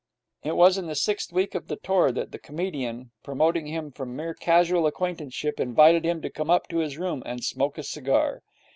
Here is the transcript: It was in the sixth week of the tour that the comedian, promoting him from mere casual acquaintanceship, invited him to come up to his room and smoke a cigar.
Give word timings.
It 0.41 0.55
was 0.55 0.79
in 0.79 0.87
the 0.87 0.95
sixth 0.95 1.31
week 1.31 1.53
of 1.53 1.67
the 1.67 1.75
tour 1.75 2.11
that 2.11 2.31
the 2.31 2.39
comedian, 2.39 3.11
promoting 3.23 3.67
him 3.67 3.91
from 3.91 4.15
mere 4.15 4.33
casual 4.33 4.87
acquaintanceship, 4.87 5.59
invited 5.59 6.05
him 6.05 6.23
to 6.23 6.29
come 6.31 6.49
up 6.49 6.67
to 6.69 6.79
his 6.79 6.97
room 6.97 7.21
and 7.23 7.43
smoke 7.43 7.77
a 7.77 7.83
cigar. 7.83 8.41